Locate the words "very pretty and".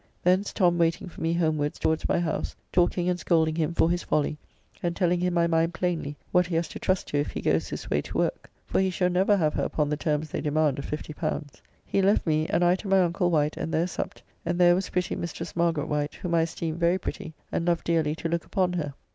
16.77-17.67